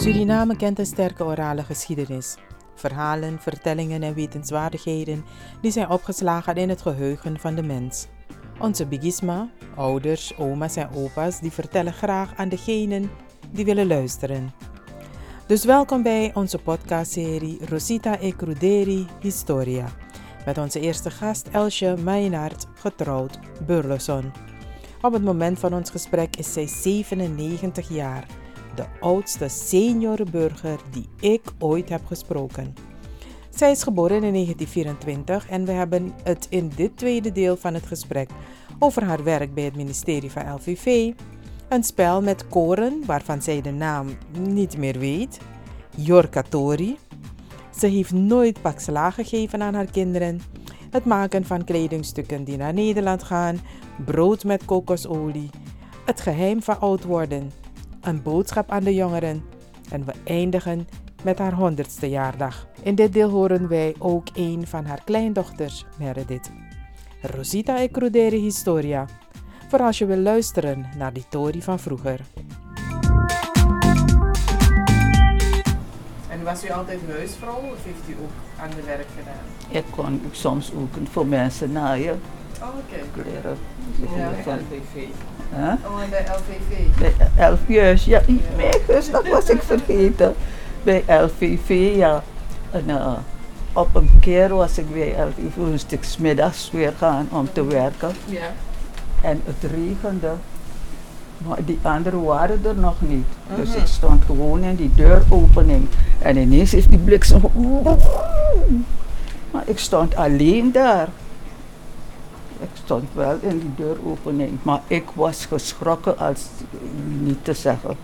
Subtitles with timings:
[0.00, 2.36] Suriname kent een sterke orale geschiedenis.
[2.74, 5.24] Verhalen, vertellingen en wetenswaardigheden
[5.60, 8.06] die zijn opgeslagen in het geheugen van de mens.
[8.58, 13.10] Onze bigisma, ouders, oma's en opa's, die vertellen graag aan degenen
[13.50, 14.52] die willen luisteren.
[15.46, 19.86] Dus welkom bij onze podcastserie Rosita e Cruderi Historia.
[20.44, 24.32] Met onze eerste gast Elsje Meijnaert, getrouwd Burleson.
[25.00, 28.26] Op het moment van ons gesprek is zij 97 jaar,
[28.74, 32.74] de oudste seniorenburger die ik ooit heb gesproken.
[33.50, 37.86] Zij is geboren in 1924 en we hebben het in dit tweede deel van het
[37.86, 38.30] gesprek
[38.78, 41.12] over haar werk bij het ministerie van LVV,
[41.68, 44.06] een spel met koren waarvan zij de naam
[44.38, 45.40] niet meer weet,
[45.96, 46.98] Jorkatori.
[47.78, 48.80] Ze heeft nooit pak
[49.14, 50.40] gegeven aan haar kinderen,
[50.90, 53.60] het maken van kledingstukken die naar Nederland gaan,
[54.04, 55.50] brood met kokosolie,
[56.04, 57.50] het geheim van oud worden,
[58.00, 59.44] een boodschap aan de jongeren
[59.90, 60.88] en we eindigen
[61.22, 62.66] met haar honderdste jaardag.
[62.82, 66.50] In dit deel horen wij ook een van haar kleindochters, Meredith.
[67.22, 69.06] Rosita e Crudere Historia,
[69.68, 72.20] voor als je wil luisteren naar die Tori van vroeger.
[76.28, 79.78] En was u altijd huisvrouw of heeft u ook aan de werk gedaan?
[79.82, 82.20] Ik kon soms ook voor mensen naaien,
[82.62, 83.22] Oh, oké.
[83.22, 83.56] kleren.
[84.16, 85.04] Ja, Van- LVV.
[85.50, 85.72] Hè?
[85.72, 86.98] Oh, en bij LVV.
[87.00, 87.14] Bij
[88.04, 88.22] ja,
[88.56, 90.34] meegus, dat was ik vergeten.
[90.82, 92.22] Bij LVV, ja.
[92.70, 93.12] En, eh,
[93.72, 96.04] op een keer was ik bij LVV, moest ik
[96.70, 98.10] weer gaan om te werken.
[98.24, 98.52] Ja.
[99.22, 100.30] En het regende.
[101.46, 103.26] Maar die anderen waren er nog niet.
[103.56, 103.78] Dus Mhm.
[103.78, 105.86] ik stond gewoon in die deuropening.
[106.18, 107.40] En ineens is die bliksem.
[109.50, 111.08] Maar ik stond alleen daar.
[112.60, 114.58] Ik stond wel in die deuropening.
[114.62, 116.46] Maar ik was geschrokken als
[117.20, 117.96] niet te zeggen.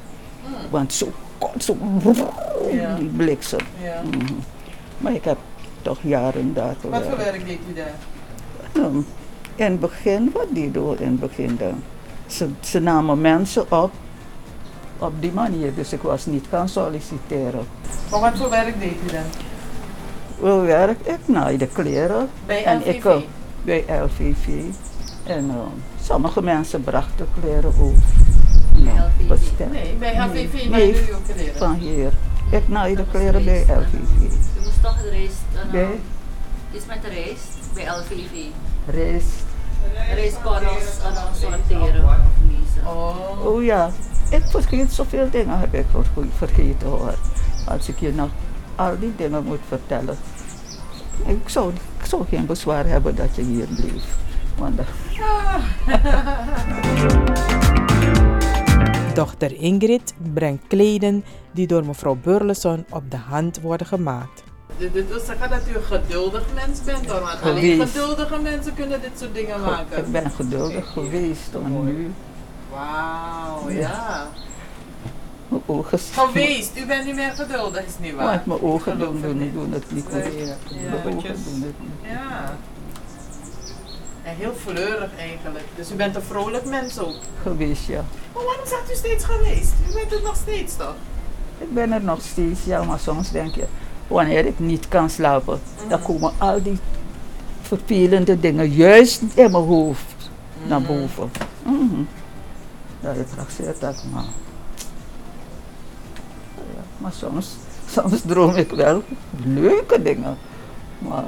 [0.71, 1.07] Want zo
[1.39, 1.77] kon zo.
[2.73, 2.95] Ja.
[2.95, 3.59] Die bliksem.
[3.83, 4.03] ja.
[4.11, 4.33] Mhm.
[4.99, 5.39] Maar ik heb
[5.83, 7.17] toch jaren daar Wat voor gewerkt.
[7.17, 7.95] werk deed u daar?
[8.75, 9.05] Nou,
[9.55, 11.83] in het begin, wat deden we in het begin dan?
[12.27, 13.91] Ze, ze namen mensen op
[14.99, 17.67] op die manier, dus ik was niet gaan solliciteren.
[18.11, 19.25] Maar wat voor werk deed u dan?
[20.51, 21.19] Hoe werk ik?
[21.25, 22.29] Nou, de kleren.
[22.47, 22.95] Bij en LVV?
[22.95, 23.25] ik
[23.67, 24.47] bij LVV.
[25.25, 25.57] En eh,
[26.03, 27.95] sommige mensen brachten kleren ook.
[28.77, 29.29] Nou, LVV?
[29.29, 29.73] bestemd.
[29.73, 31.57] Nee, bij LVV Nee, bij nee, ook kleren.
[31.57, 32.13] Van hier.
[32.51, 33.93] Ik naaide kleren bij LVV.
[34.21, 36.01] Je moest toch de rijst, ano, Bij
[36.75, 38.45] iets met de rijst bij LVV.
[38.87, 39.45] Rijst.
[40.15, 42.17] Rijstkorrels ano, sorteren of
[42.49, 42.91] lezen.
[42.97, 43.47] Oh.
[43.47, 43.91] Oh ja,
[44.31, 47.15] ik vergeet zoveel dingen heb ik ver- vergeten hoor.
[47.69, 48.29] Als ik je nog
[48.75, 50.17] al die dingen moet vertellen.
[51.27, 51.73] Ik zou,
[52.07, 54.17] ik zou geen bezwaar hebben dat je hier bleef.
[54.59, 54.87] Want dat-
[59.15, 64.43] Dochter Ingrid brengt kleden die door mevrouw Burleson op de hand worden gemaakt.
[64.77, 69.01] Dit wil zeggen dat u een geduldig mens bent hoor, want alleen geduldige mensen kunnen
[69.01, 70.11] dit soort dingen ik maken.
[70.13, 72.11] ben geduldig geweest en nu
[72.73, 74.27] Wauw, ja.
[75.67, 75.99] Mijn ogen.
[75.99, 78.27] Geweest, u bent niet meer geduldig, is niet waar?
[78.27, 80.13] Want mijn ogen doen, het doen, doen het niet goed.
[80.13, 80.47] Nee.
[80.47, 81.45] Ja, Mijn ogen netjes.
[81.45, 82.11] doen het niet.
[82.11, 82.55] Ja.
[84.23, 85.65] En heel fleurig eigenlijk.
[85.77, 87.15] Dus u bent een vrolijk mens ook.
[87.43, 88.05] Geweest ja.
[88.35, 89.73] Maar waarom zegt u steeds geweest?
[89.91, 90.95] U bent het nog steeds toch?
[91.59, 93.65] Ik ben er nog steeds, ja, maar soms denk je,
[94.07, 96.79] wanneer ik niet kan slapen, dan komen al die
[97.63, 100.31] vervelende dingen juist in mijn hoofd
[100.67, 101.31] naar boven.
[101.63, 102.01] Mhm.
[103.01, 104.25] Ja, je trakteert dat, maar.
[107.07, 107.57] Maar soms,
[107.89, 109.03] soms droom ik wel
[109.45, 110.37] leuke dingen.
[110.99, 111.25] Maar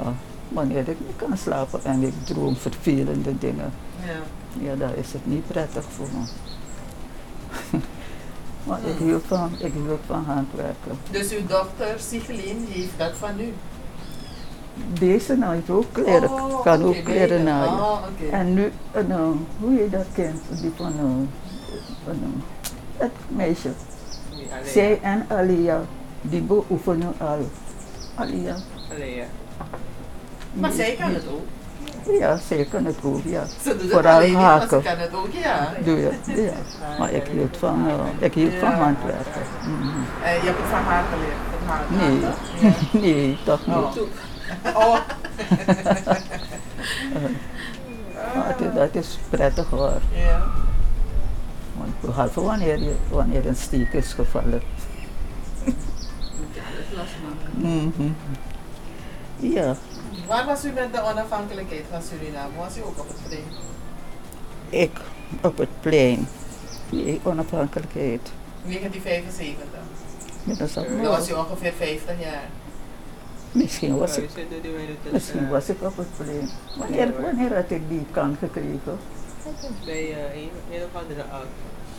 [0.47, 3.73] wanneer ik niet kan slapen en ik droom vervelende dingen,
[4.05, 4.69] Ja.
[4.69, 6.27] ja, dan is het niet prettig voor me.
[8.67, 10.97] maar ik hield van, ik hield van handwerken.
[11.11, 13.53] Dus uw dochter Sigelien heeft dat van u?
[14.99, 17.43] Deze naait ook kleren, Oh, kan ook kleren beide.
[17.43, 17.73] naaien.
[17.73, 18.01] Oh.
[18.31, 19.03] En nu, eh,
[19.59, 22.43] hoe je dat kent, die van eh, een, een,
[22.97, 23.69] het meisje.
[24.65, 25.81] Zij en Alia,
[26.21, 27.49] die beoefenen al.
[28.15, 28.55] Alia.
[28.91, 29.23] Alleen.
[30.53, 31.41] Maar zij kan het ook.
[32.19, 33.43] Ja, zij kan het ook, ja.
[33.61, 34.81] Ze doet het Vooral ze haken.
[34.83, 35.73] kan het ook, ja.
[35.83, 36.11] Doe je,
[36.43, 36.51] ja.
[36.99, 37.93] Maar ik hield van, eh,
[38.25, 39.41] ik hield van handwerken.
[39.63, 39.87] Mhm.
[40.23, 41.83] Eh, je hebt het van haar geleerd, het haar
[42.91, 42.91] Nee,
[43.25, 43.75] nee, toch niet.
[44.73, 44.75] Oh.
[44.75, 44.97] oh.
[48.35, 49.93] Maar het- dat is prettig hoor.
[50.13, 50.41] Ja.
[52.01, 54.61] Behalve wanneer, je, wanneer een steek is gevallen.
[55.65, 57.51] Moet je alles losmaken.
[57.59, 58.11] Mhm.
[59.39, 59.75] Ja,
[60.27, 62.55] Waar was u met de onafhankelijkheid van Suriname?
[62.57, 63.43] Was u ook op het plein?
[64.69, 64.91] ik
[65.41, 66.27] op het plein.
[66.89, 68.31] Nee, onafhankelijkheid.
[68.63, 69.65] 1975.
[70.43, 72.49] Midden zat Dan was u ongeveer 50 jaar.
[73.51, 74.29] Misschien was ik,
[75.11, 76.49] misschien was ik op het plein.
[76.77, 78.99] Wanneer, wanneer had ik die kan gekregen?
[79.85, 81.45] bij eh, een, een of andere oud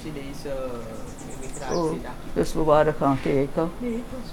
[0.03, 0.53] Chinese
[1.33, 1.77] immigratie.
[1.77, 1.93] Oh.
[2.33, 3.71] Dus we waren gaan kijken.
[3.79, 4.31] Nee, was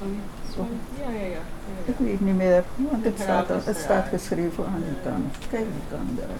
[0.56, 0.68] zo.
[1.02, 1.28] Ja, ja, ja.
[1.30, 1.40] ja,
[1.86, 5.38] Ik weet niet meer, want het staat, het staat geschreven aan die kant.
[5.50, 6.38] Kijk die kant daar.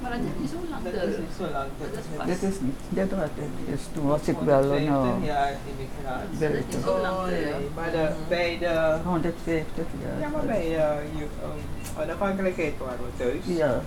[0.00, 1.68] Maar dat is niet zo lang Dat is niet zo lang.
[1.80, 2.26] Dat is pas.
[2.26, 3.52] Dit is niet, dit was het.
[3.70, 6.38] Dus toen was ik wel een 150 uh, jaar immigratie.
[6.38, 10.20] Dat is niet zo lang Oh, maar de, bij de, 150 jaar.
[10.20, 13.56] ja, maar bij uh, je, um, onafhankelijkheid waren we thuis.
[13.56, 13.80] Ja.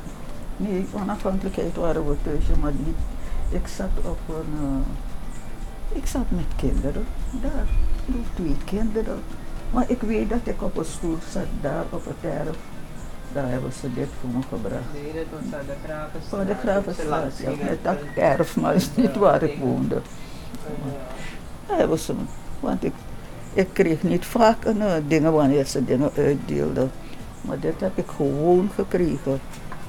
[0.58, 2.98] Nee, onafhankelijkheid waren we thuis, maar niet.
[3.52, 4.54] Ik zat op een.
[4.62, 7.06] eh, ik zat met kinderen.
[7.42, 7.66] Daar.
[8.36, 9.20] Twee kinderen.
[9.72, 12.58] Maar ik weet dat ik op een stoel zat daar op het erf.
[13.34, 14.84] Daar hebben ze dit voor me gebracht.
[14.94, 16.30] Nee, dat was aan de Gravenstraat.
[16.30, 17.66] Voor de Gravenstraat, ja.
[17.66, 20.02] Met dat erf, maar is niet waar ik woonde.
[21.68, 22.22] Daar hebben ze me.
[22.60, 22.94] Want ik,
[23.54, 26.92] ik kreeg niet vaak een, eh, dingen wanneer ze dingen uitdeelden.
[27.42, 29.40] Maar dit heb ik gewoon gekregen.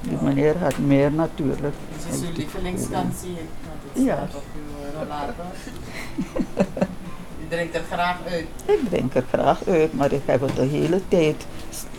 [0.03, 1.73] Die meneer had meer natuurlijk.
[1.91, 4.27] Dit is uw het Ja.
[4.35, 5.45] op uw rollator.
[7.43, 8.45] U drinkt er graag uit.
[8.65, 11.45] Ik drink er graag uit, maar ik heb het de hele tijd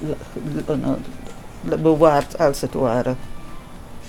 [0.06, 3.14] l- bewaard als het ware.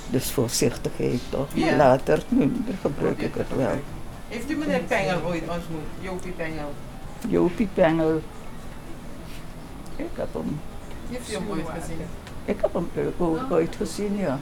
[0.10, 1.48] Dus voorzichtigheid toch.
[1.54, 1.76] Ja.
[1.76, 2.52] Later nu
[2.82, 3.80] gebruik ik het wel.
[4.28, 5.82] Heeft u meneer Pengel ooit ontmoet?
[6.00, 6.74] Jopie Pengel.
[7.28, 8.22] Jopie Pengel.
[9.96, 10.60] Ik heb hem,
[11.10, 11.98] Heeft u hem ooit gezien?
[12.46, 14.40] Ik heb hem o- o- ooit gezien, ja.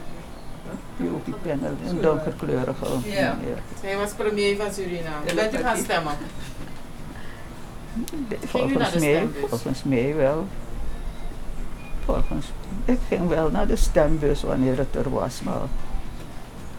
[0.96, 3.36] Jopie Pengel, een donkerkleurige Ja.
[3.40, 3.58] meneer.
[3.80, 5.26] Hij was premier van Suriname.
[5.26, 6.12] Ja, Bent u gaan stemmen?
[8.44, 10.46] Volgens mij, volgens mij wel.
[12.04, 12.46] Volgens,
[12.84, 15.60] ik ging wel naar de stembus wanneer het er was, maar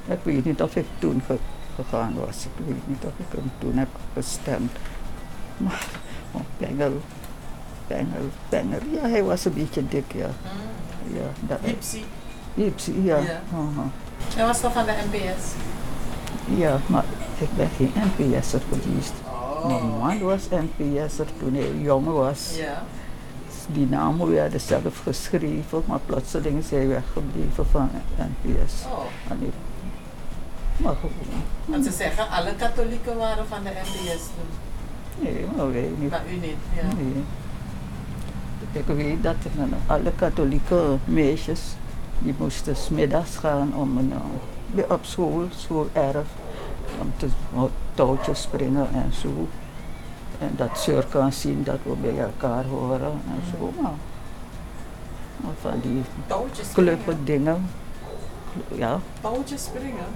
[0.07, 1.37] ik weet niet of ik toen ge-
[1.75, 2.45] gegaan was.
[2.45, 4.71] Ik weet niet of ik hem toen heb gestemd.
[5.57, 5.85] Maar
[6.31, 7.01] oh, Pengel,
[7.87, 10.25] Pengel, Pengel, ja, hij was een beetje dik, ja.
[10.41, 10.73] Hmm.
[11.13, 12.01] Ja dat, Ipsy.
[12.53, 13.17] Ipsy, ja.
[13.17, 13.41] Ja.
[14.35, 15.43] Hij was toch van de NPS?
[16.59, 17.03] Ja, maar
[17.37, 19.13] ik ben geen NPS'er geweest.
[19.67, 19.99] Mijn Oh.
[20.03, 22.51] man was NPS'er toen hij jong was.
[22.57, 22.83] Ja.
[23.67, 28.73] Die namen werden zelf geschreven, maar plotseling is hij weggebleven van NPS.
[28.91, 28.99] Oh.
[29.31, 29.53] En ik-
[30.77, 34.49] Maar gewoon, Want ze zeggen alle katholieken waren van de NPS toen.
[35.19, 36.09] nee, maar wij niet.
[36.09, 36.55] Maar u niet.
[36.75, 36.81] Ja.
[36.97, 37.23] Nee.
[38.75, 39.35] Ik weet dat
[39.87, 41.61] alle katholieke meisjes,
[42.19, 44.13] die moesten 's middags gaan om een,
[44.75, 46.27] eh, op school, schoolerf,
[47.01, 47.27] om te
[47.93, 49.47] touwtjes springen en zo.
[50.39, 53.71] En dat zeur kan zien dat we bij elkaar horen en zo.
[53.81, 53.91] Maar,
[55.37, 56.01] maar van die
[56.73, 57.69] kluppen dingen.
[58.67, 58.99] Ja.
[59.21, 60.07] Touwtjes springen.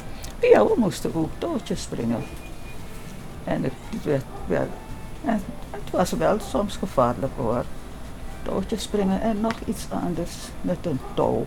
[0.41, 2.23] ja, we moesten ook touwtjes springen.
[3.43, 3.73] En het,
[4.03, 4.67] werd wel,
[5.25, 5.41] en
[5.71, 7.65] het was wel soms gevaarlijk hoor.
[8.43, 10.31] Touwtjes springen en nog iets anders
[10.61, 11.45] met een touw.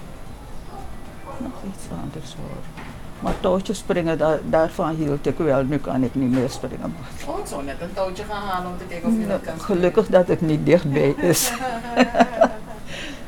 [1.38, 2.84] Nog iets anders hoor.
[3.20, 5.64] Maar touwtjes springen, daar, daarvan hield ik wel.
[5.64, 6.94] Nu kan ik niet meer springen.
[7.26, 9.60] Oh, ik zou net een touwtje gaan halen om te kijken of u dat kan
[9.60, 11.52] Gelukkig dat het niet dichtbij is.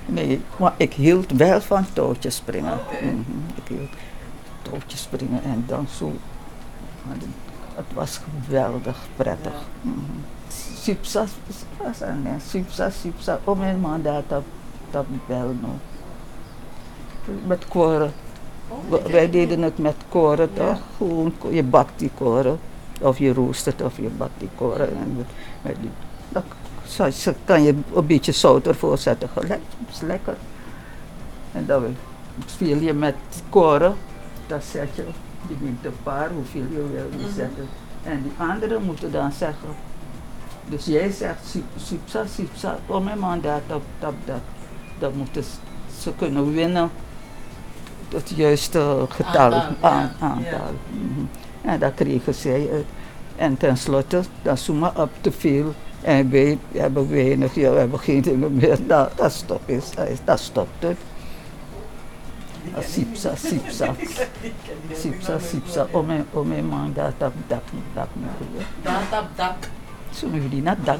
[0.06, 2.72] Nee, maar ik hield wel van touwtjes springen.
[2.72, 3.04] Oké.
[3.04, 3.20] Mhm,
[3.54, 3.90] Ik hield
[4.62, 6.12] touwtjes springen en dan zo.
[7.74, 9.52] Het was geweldig prettig.
[9.52, 9.90] Ja.
[9.90, 10.00] Mhm.
[10.82, 11.24] Sipsa,
[12.22, 14.44] nee, sipsa, sipsa, om mijn mandaat op,
[14.92, 15.70] op bel nog.
[17.46, 18.12] Met koren.
[18.68, 20.64] Oh, Wij deden het met koren Ja.
[20.66, 20.80] toch?
[20.96, 22.58] Gewoon, je bakt die koren.
[23.00, 24.88] Of je roostert of je bakt die koren.
[24.88, 25.26] En met-
[25.62, 25.90] met die,
[26.32, 26.42] dan
[27.44, 29.28] kan je een beetje zout ervoor zetten.
[29.28, 30.34] Gelijk, is lekker.
[31.52, 31.96] En dan
[32.46, 33.14] speel je met
[33.48, 33.94] koren.
[34.46, 35.04] Dan zet je,
[35.48, 37.34] je neemt een paar, hoeveel je wil je Mhm.
[37.34, 37.68] zetten.
[38.02, 39.68] En die anderen moeten dan zeggen.
[40.68, 44.40] Dus jij zegt sipsa, sipsa, om mijn mandaat op dat, dat.
[44.98, 45.44] Dan moeten
[46.00, 46.90] ze- kunnen winnen
[48.14, 50.74] het juiste getal, Aantal, ja, aan- aantal.
[50.90, 51.24] Mhm.
[51.62, 52.84] En dat kregen zij uit.
[53.36, 55.74] En tenslotte, dat maar op te veel.
[56.02, 58.78] En wij hebben weinig, ja, we hebben geen dingen meer.
[58.86, 59.90] Dat, dat stopt is,
[60.24, 60.96] dat stopt het.
[62.80, 63.94] Sipsa, sipsa,
[64.92, 67.60] sipsa, sipsa, om mijn, om mijn man dat, dat, dat,
[67.94, 68.64] dat moet doen.
[69.36, 69.54] Dat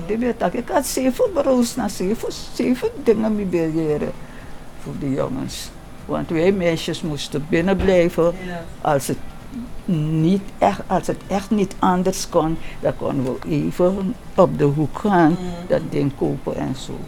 [0.06, 0.34] de weer.
[0.52, 4.12] Ik had zeven bureaus naar zeven, zeven dingen mee biljeren
[4.82, 5.70] voor de jongens.
[6.06, 8.34] Want wij meisjes moesten binnen blijven.
[8.80, 9.18] Als het,
[10.10, 14.98] niet echt, als het echt niet anders kon, dan konden we even op de hoek
[14.98, 15.36] gaan,
[15.68, 16.98] dat ding kopen en zo.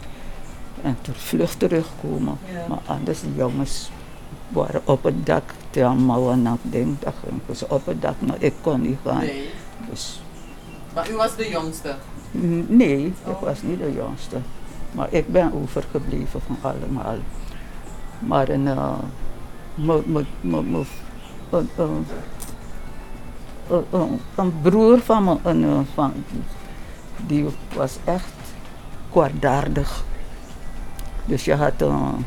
[0.81, 2.37] En ter vlucht terugkomen.
[2.67, 3.89] Maar anders, die jongens
[4.47, 8.37] waren op het dak, te allemaal een ding, dan gingen ze op het dak, maar
[8.39, 9.25] ik kon niet gaan.
[9.89, 10.21] Dus
[10.97, 11.95] Maar u was de jongste?
[12.67, 14.37] Nee, ik was niet de jongste.
[14.91, 17.15] Maar ik ben overgebleven van allemaal.
[18.19, 18.93] Maar een, eh,
[19.79, 20.27] een,
[24.35, 26.13] een, broer van me, een, eh, van,
[27.27, 28.33] die was echt
[29.11, 30.03] kwaadaardig.
[31.25, 32.25] Dus je had een,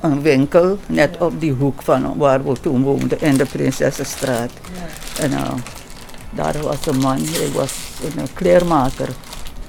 [0.00, 4.52] een winkel net op die hoek van waar we toen woonden in de Prinsessenstraat.
[5.18, 5.52] En eh,
[6.30, 7.72] daar was een man, hij was
[8.16, 9.08] een kleermaker.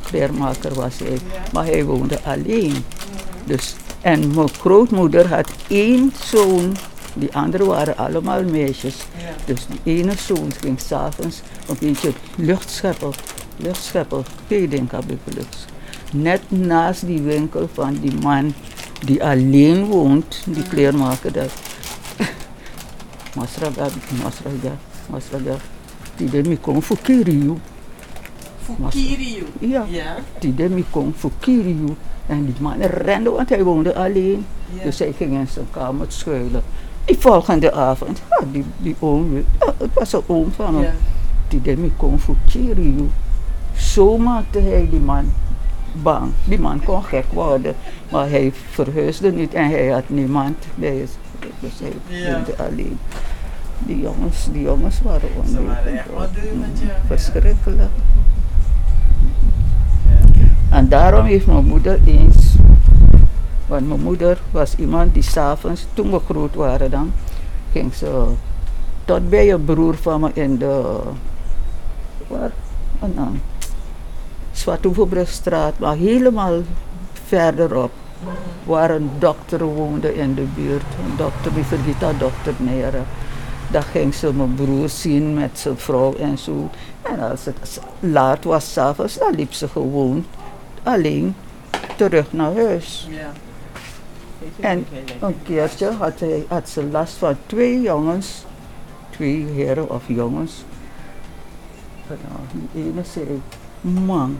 [0.04, 1.18] Kleermaker was hij,
[1.54, 2.86] maar hij woonde alleen.
[3.46, 6.76] Dus, en mijn grootmoeder had één zoon,
[7.14, 8.96] die anderen waren allemaal meisjes.
[9.46, 13.12] Dus die ene zoon ging s'avonds een beetje lucht scheppen.
[13.56, 15.20] Lucht scheppen, heb ik.
[16.12, 18.54] Net naast die winkel van die man
[19.06, 21.50] die alleen woont, die kleermaker daar.
[23.36, 23.88] Masraga,
[24.24, 24.78] Masraga,
[25.10, 25.56] Masraga.
[26.16, 27.58] Die kon voor Kiriu.
[28.62, 29.46] Fukiriu.
[29.60, 30.16] Ja, Ja?
[30.70, 31.96] me kon voor Kiriu.
[32.28, 34.46] En die man rende, want hij woonde alleen.
[34.74, 34.84] Ja.
[34.84, 36.64] Dus hij ging in zijn kamer schuilen.
[37.06, 40.84] Die volgende avond, ja, die, die oom, ja, het was een oom van hem.
[41.64, 41.76] Ja.
[41.78, 43.10] Me kon voor Kiriu.
[43.76, 45.34] Zo maakte hij die man
[45.94, 46.32] bang.
[46.44, 47.76] Die man kon gek worden,
[48.12, 51.52] maar hij verhuisde niet en hij had niemand bij zich.
[51.60, 51.94] Dus hij
[52.34, 53.00] woonde alleen.
[53.92, 56.30] Die jongens, die jongens waren ja.
[57.08, 57.90] Verschrikkelijk.
[60.70, 62.56] En daarom heeft mijn moeder eens,
[63.68, 67.14] want mijn moeder was iemand die s'avonds, toen we groot waren dan,
[67.72, 68.26] ging ze
[69.06, 71.00] tot bij een broer van me in de,
[72.28, 72.52] waar,
[73.02, 73.42] een naam,
[74.52, 76.62] Zwartoeverbrugstraat, maar helemaal
[77.26, 77.92] verderop,
[78.64, 83.02] waar een dokter woonde in de buurt, een dokter, die vergeet dat dokter Nere.
[83.72, 86.70] Dan ging ze mijn broer zien met zijn vrouw en zo.
[87.02, 90.26] En als het laat was s'avonds, dan liep ze gewoon
[90.84, 91.36] alleen
[91.96, 93.08] terug naar huis.
[93.10, 93.32] Ja.
[94.60, 94.86] En
[95.20, 98.46] een keertje had, hij, had ze last van twee jongens,
[99.10, 100.64] twee heren of jongens.
[102.08, 103.42] En, uh, die ene zei,
[103.82, 104.38] man,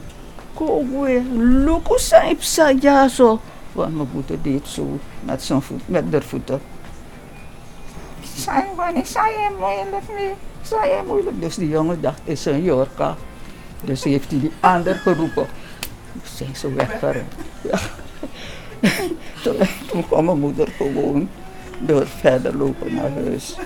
[0.54, 1.22] kom weer,
[1.64, 2.00] look hoe
[2.40, 3.40] zij ja zo.
[3.72, 6.60] Want mijn moeder deed zo met, zijn voet, met haar voeten.
[8.82, 10.34] Zij, wanneer zei je moeilijk mee?
[10.62, 11.40] Zei je moeilijk?
[11.40, 13.16] Dus die jongen dacht, het is een Jorka.
[13.80, 15.46] Dus heeft hij die ander geroepen.
[16.12, 17.32] Dus zijn ze weggerend.
[17.60, 17.78] Ja.
[19.42, 19.56] Toen,
[19.90, 21.28] toen kwam mijn moeder gewoon
[21.78, 23.56] door verder lopen naar huis.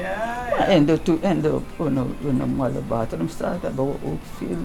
[0.00, 4.56] Ja, Maar in de, in de, in de, in de Mallebaterumstraat hebben we ook veel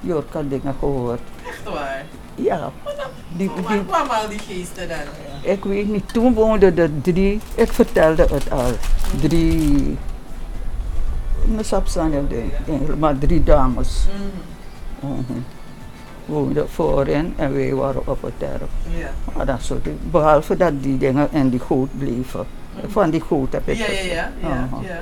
[0.00, 1.20] Jorka dingen gehoord.
[1.48, 2.04] echt waar.
[2.34, 2.70] Ja,
[3.36, 4.98] die, Waar die, kwamen al die geesten dan?
[5.40, 8.70] Ik weet niet, toen woonden er drie, ik vertelde het al,
[9.20, 9.96] drie,
[12.98, 14.06] maar drie dames
[15.00, 15.12] Mhm.
[15.12, 15.38] mhm,
[16.26, 18.32] woonden voorin en wij waren op het.
[18.40, 19.10] Ja.
[19.36, 19.98] Maar dat soort dingen.
[20.10, 22.46] Behalve dat die dingen in die goot bleven.
[22.86, 24.68] Van die goot heb ik Ja, ja, ja.
[24.82, 25.00] ja.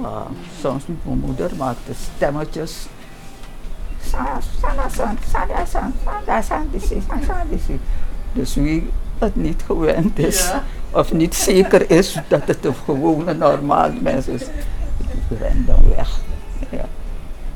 [0.00, 0.22] Maar
[0.60, 1.04] soms niet.
[1.04, 2.86] Mijn moeder maakte stemmetjes.
[4.02, 7.80] Sa- sana san, sana san, sana san, disi, sana disi.
[8.32, 8.90] Dus wie
[9.24, 10.62] het niet gewend is, Ja.
[10.90, 14.42] of niet zeker is dat het een gewone normaal mens is,
[15.40, 16.20] rent dan weg.
[16.70, 16.84] Ja.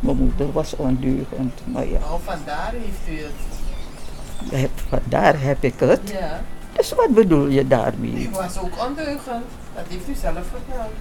[0.01, 4.51] Mijn moeder was ondeugend, maar ja, Oh, vandaar heeft u het.
[4.61, 6.01] heb- vandaar heb ik het.
[6.21, 6.41] Ja.
[6.73, 8.23] Dus wat bedoel je daarmee?
[8.23, 9.45] U was ook ondeugend.
[9.75, 10.93] Dat heeft u zelf verteld.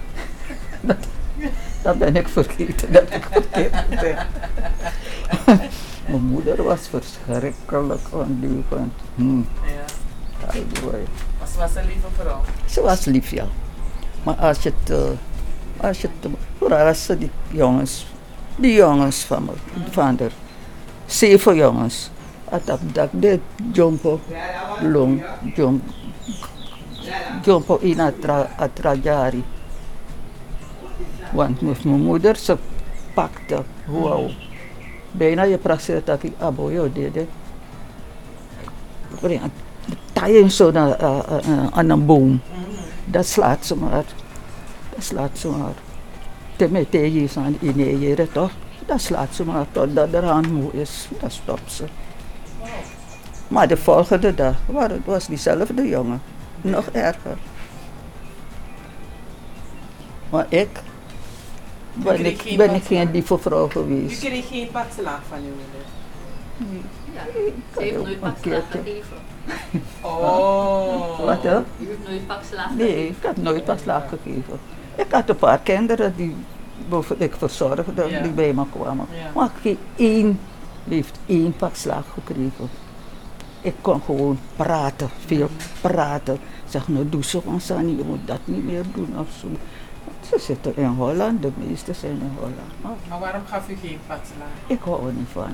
[1.82, 4.16] Dat ben ik vergeten dat ik verkeerd ben.
[6.08, 8.92] Mijn moeder was verschrikkelijk ondeugend.
[9.14, 9.38] Hm.
[9.38, 9.44] Ja.
[11.38, 12.40] Maar ze was een lieve vrouw.
[12.66, 13.46] Ze was lief, ja.
[14.22, 18.06] Maar als je het, eh, als je het, vooral als ze die jongens,
[18.56, 19.52] die jongens van me,
[19.90, 20.32] van er,
[21.06, 22.10] zeven jongens,
[22.44, 23.40] at dat dat de
[23.72, 24.20] jumpo,
[24.80, 25.24] long,
[27.42, 29.44] jumpo in atra, atrajari.
[31.32, 32.56] Want mijn moeder, ze
[33.14, 34.30] pakte, wow.
[35.10, 37.26] Bijna je praat dat ik aboyo deed.
[40.50, 42.40] Zo eh, eh, eh, aan een boom.
[43.04, 44.04] Dat slaat ze maar.
[44.94, 45.74] Dat slaat ze maar.
[46.56, 48.50] Temete is aan ineren toch?
[48.86, 51.08] Dat slaat ze maar totdat de hand moe is.
[51.20, 51.84] Dat stopt ze.
[53.48, 56.22] Maar de volgende dag was het was diezelfde jongen.
[56.60, 57.36] Nog erger.
[60.30, 60.68] Maar ik
[61.92, 64.20] ben ik, ben ik geen lieve vrouw geweest.
[64.20, 65.84] kreeg geen pakslaag van moeder.
[67.14, 67.20] Ja.
[67.46, 69.16] Ik Ze heeft nooit pakslaag gegeven.
[70.02, 71.18] Oh.
[71.24, 71.58] Wat hè?
[71.58, 73.16] U heeft nooit pakslaag Nee, gegeven.
[73.16, 74.58] ik had nooit pas slaag gegeven.
[74.94, 76.34] Ik had een paar kinderen die
[76.88, 78.20] boven ik verzorgde, Ja.
[78.20, 79.06] die bij me kwamen.
[79.10, 79.30] Ja.
[79.34, 80.40] Maar geen één
[80.88, 82.68] heeft één pak slaag gekregen.
[83.60, 85.48] Ik kon gewoon praten, veel
[85.80, 86.38] praten.
[86.68, 89.46] Zeg, nou doe zo van Sani, je moet dat niet meer doen of zo.
[90.28, 92.54] Ze zitten in Holland, de meeste zijn in Holland.
[92.82, 94.48] Maar Maar waarom gaf u geen patslaag?
[94.66, 95.50] ik hou er niet van.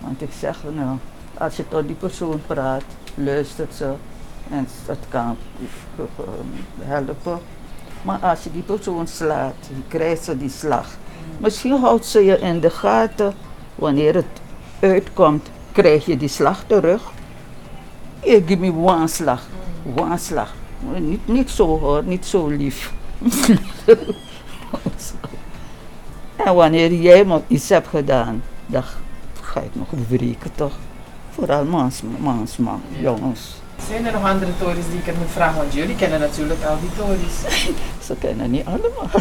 [0.00, 0.96] Want ik zeg, nou,
[1.38, 3.92] als je tot die persoon praat, luistert ze
[4.50, 5.36] en het kan
[5.96, 6.04] eh,
[6.78, 7.38] helpen.
[8.02, 9.54] Maar als je die persoon slaat,
[9.88, 10.86] krijgt ze die slag.
[11.38, 13.34] Misschien houdt ze je in de gaten.
[13.74, 14.40] Wanneer het
[14.80, 17.02] uitkomt, krijg je die slag terug.
[18.22, 19.42] Je geeft me one slag.
[19.96, 20.54] One slag.
[20.98, 22.92] Niet, niet zo hoor, niet zo lief.
[26.46, 28.82] en wanneer jij iets hebt gedaan, dan
[29.50, 30.72] ga ik nog wreken toch.
[31.30, 33.00] Vooral mans, mans man, Ja.
[33.00, 33.40] jongens.
[33.88, 35.56] Zijn er nog andere tories die ik er moet vragen?
[35.56, 37.34] Want jullie kennen natuurlijk al die tories.
[38.06, 39.10] Ze kennen niet allemaal.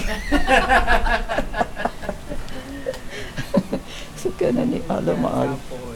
[4.22, 5.48] ze kennen niet allemaal.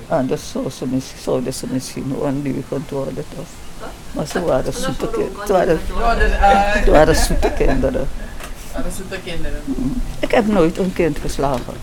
[0.07, 3.45] Anders zou ze misschien, zouden ze misschien ondeugend worden toch.
[4.11, 5.39] Maar ze waren zoete kinderen.
[5.39, 5.79] Het waren,
[6.39, 8.07] Ja, eh, het waren zoete kinderen.
[8.97, 9.61] zoete kinderen.
[10.19, 11.73] Ik heb nooit een kind geslagen.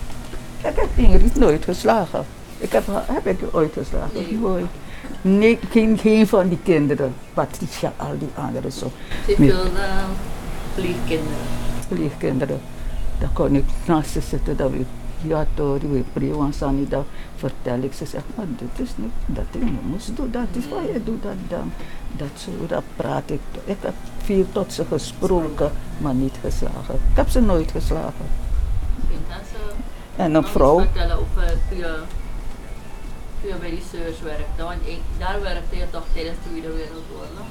[0.61, 2.25] Ik heb Ingrid nooit geslagen.
[2.61, 4.13] Ik heb, heb ik ooit geslagen?
[4.13, 4.37] Nee.
[4.39, 4.65] Nooit.
[5.21, 7.13] Nee, geen, geen van die kinderen.
[7.33, 8.91] Patricia, al die anderen zo.
[9.25, 9.49] Ze Nee.
[9.49, 10.03] veel uh,
[10.75, 11.45] pleegkinderen.
[11.87, 12.59] pleegkinderen.
[13.19, 14.85] Dan kon ik naast ze zitten, dat we,
[15.21, 19.45] ja toch, we prewan sani, dan vertel ik ze, zeg maar, dit is niet, dat
[19.51, 21.71] je moest doen, dat is wat je doet, dat dan.
[22.17, 23.39] Dat zo, dat praat ik.
[23.65, 26.95] Ik heb veel tot ze gesproken, maar niet geslagen.
[26.95, 28.25] Ik heb ze nooit geslagen.
[30.15, 31.57] En een vrouw, vertellen over
[33.49, 34.63] je bij die zeurs werkte.
[34.63, 37.47] Want ik, daar werkte je toch tijdens de Tweede Wereldoorlog.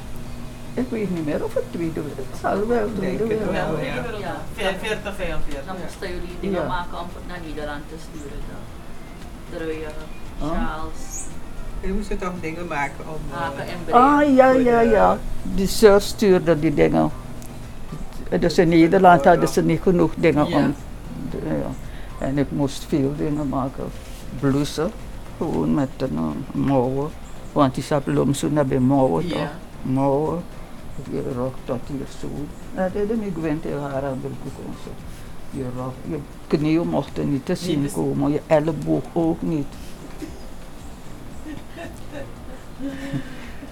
[0.75, 4.19] ik weet niet meer of het tweede wereld, het zal wel tweede het wel, wereld.
[4.27, 4.35] ja.
[4.57, 4.73] Ja.
[4.81, 5.65] 40, 45.
[5.67, 6.67] Dan moesten jullie dingen Ja.
[6.77, 8.41] maken om het naar Nederland te sturen.
[8.51, 8.63] Dan.
[9.59, 9.97] Druien,
[10.43, 10.49] Oh.
[10.51, 11.03] sjaals,
[11.81, 13.21] Je moest toch dingen maken om...
[13.33, 14.01] eh, en breken.
[14.01, 15.19] Ah ja, ja, ja.
[15.43, 17.11] Die zus stuurde die dingen.
[18.41, 20.57] Dus in Nederland hadden ze niet genoeg dingen Ja.
[20.57, 20.75] om.
[21.31, 21.71] Ja.
[22.27, 23.85] En ik moest veel dingen maken.
[24.41, 24.91] Blouses,
[25.41, 27.11] gewoon met een uh, mouwen.
[27.53, 27.83] Want die
[28.35, 29.39] zo naar bij mouwen toch?
[29.39, 29.53] Ja.
[29.83, 30.43] Mouwen.
[31.11, 32.29] Je rok tot hier zo.
[32.75, 34.29] Dat deed ik wint in haar aan de.
[35.51, 39.67] Je rok, je knieën mochten niet te zien komen, je elleboog ook niet.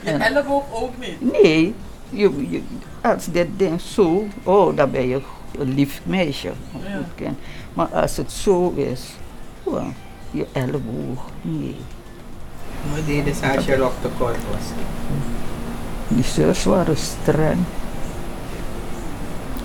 [0.00, 1.33] Je En- elleboog ook niet.
[1.42, 1.74] Nee,
[2.11, 2.62] je, je,
[3.02, 5.20] als dit ding zo, oh, dan ben je
[5.59, 6.52] een lief meisje.
[7.16, 7.31] Ja.
[7.74, 9.14] Maar als het zo is,
[10.31, 11.77] je elleboog, nee.
[12.95, 14.67] Wat deden ze als je rok te kort was?
[16.09, 17.59] Die zeurs waren streng.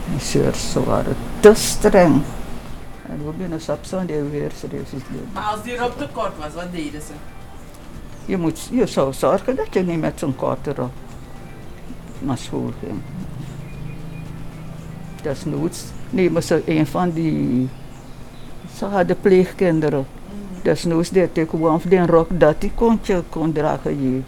[0.09, 2.21] Die zeurs waren te streng.
[3.09, 4.87] En we binnen Sapsan die weer serieus.
[5.33, 7.13] Maar als die rok te kort was, wat deden ze?
[8.25, 10.91] Je, moet, je zou zorgen dat je niet met zo'n korte rok
[12.19, 13.01] naar school ging.
[15.21, 17.69] Desnoods nemen ze een van die.
[18.77, 20.05] Ze hadden pleegkinderen.
[20.63, 24.01] Desnoods deed ik gewoon die rok dat die kon je kon dragen.
[24.01, 24.21] Je.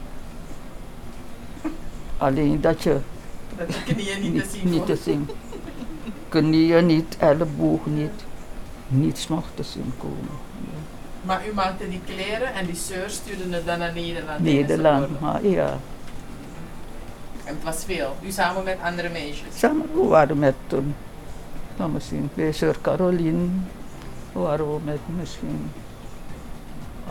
[2.17, 2.97] Alleen dat je
[3.57, 5.29] Dat de knieën niet, te zien niet te zien.
[6.29, 8.23] Knieën niet, elleboog niet.
[8.87, 10.43] Niets mocht te zien komen.
[11.21, 14.39] Maar u maakte die kleren en die zeur stuurde het dan naar Nederland.
[14.39, 15.77] Nederland, maar ja.
[17.43, 18.15] En het was veel.
[18.21, 19.57] U samen met andere meisjes.
[19.57, 20.95] Samen, we waren met, um,
[21.77, 23.47] laat me zien, bij Sir Caroline
[24.31, 25.71] waren we met misschien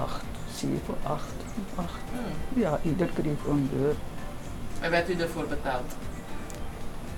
[0.00, 1.32] acht, zeven, acht,
[1.74, 2.00] acht.
[2.12, 2.60] Hmm.
[2.62, 3.94] Ja, ieder kreeg een deur.
[4.80, 5.92] En werd u ervoor betaald?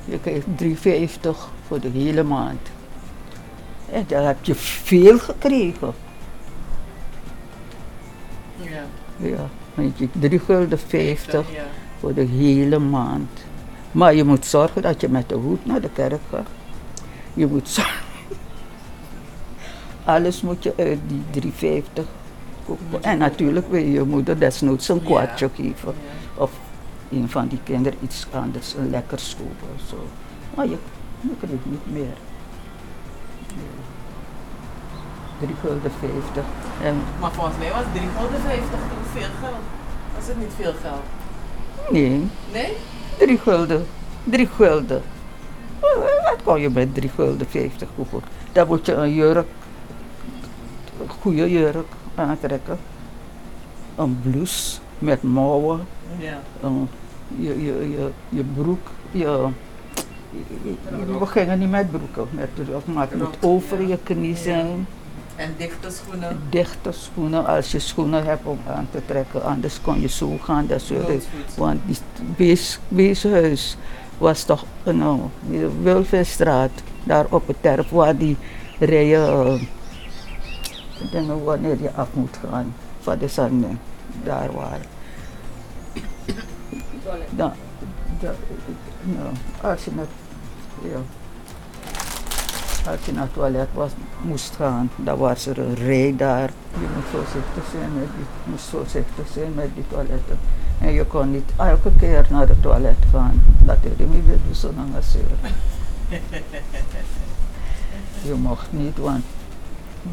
[0.05, 0.47] Je krijgt
[1.27, 1.31] 3,50
[1.67, 2.69] voor de hele maand.
[3.91, 5.95] En dan heb je veel gekregen.
[8.57, 8.83] Ja.
[9.17, 11.62] Ja, want je 3 gulden 50 Ja.
[12.01, 13.31] voor de hele maand.
[13.93, 16.47] Maar je moet zorgen dat je met de hoed naar de kerk gaat.
[17.35, 18.05] Je moet zorgen.
[20.05, 22.05] Alles moet je uit die 350
[22.66, 23.02] kopen.
[23.02, 25.94] En natuurlijk wil je moeder desnoods een kwartje geven.
[26.35, 26.50] Of
[27.11, 30.07] een van die kinderen iets anders, een lekkers kopen of zo.
[30.55, 30.76] Maar je,
[31.20, 32.14] je krijgt niet meer.
[35.40, 36.44] 3 gulden 50.
[36.83, 39.62] En Maar volgens mij was 350 toen veel geld.
[40.16, 41.02] Was het niet veel geld?
[41.90, 42.72] nee, Nee?
[43.18, 43.87] 3 gulden.
[44.24, 45.02] 3 gulden.
[46.24, 48.22] Wat kon je met 3 gulden 50 kopen?
[48.52, 49.46] Dan moet je een jurk,
[51.00, 52.79] een goede jurk aantrekken.
[53.94, 55.81] Een blouse met mouwen.
[56.18, 56.38] Ja.
[56.62, 56.88] een-
[57.38, 59.46] je, je, je, je broek, je,
[61.18, 62.48] We gingen niet met broeken, met
[62.87, 64.87] maar het moet over je knie zijn.
[65.37, 66.38] En dichte schoenen.
[66.48, 70.66] Dichte schoenen, als je schoenen hebt om aan te trekken, anders kon je zo gaan.
[70.66, 71.26] Dat soort.
[71.57, 71.96] Want die
[72.37, 73.76] wees, weeshuis
[74.18, 76.70] was toch nou, de Wilfenstraat,
[77.05, 78.37] daar op het terp waar die
[78.79, 79.68] rijen,
[81.00, 83.80] eh, dingen wanneer je af moet gaan van de zanden,
[84.24, 84.94] daar waren.
[87.30, 87.52] Dan,
[88.20, 88.35] da,
[89.02, 89.28] nou,
[89.61, 90.06] als je naar,
[90.82, 90.98] ja,
[92.90, 93.90] als je naar het toilet was,
[94.22, 96.50] moest gaan, dan was er een rij daar.
[96.72, 100.38] Je moest voorzichtig zijn met die, moest voorzichtig zijn met die toiletten.
[100.80, 103.42] En je kon niet elke keer naar het toilet gaan.
[103.64, 104.88] Dat je niet doet zo lang.
[108.22, 109.24] Je mocht niet, want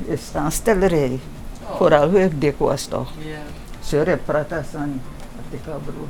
[0.08, 1.20] je staat stellerij.
[1.64, 1.76] Oh.
[1.76, 3.12] Vooral hoe ik dik was toch.
[3.18, 3.38] Ja.
[3.80, 5.02] Zure prata san
[5.48, 6.08] atika broer.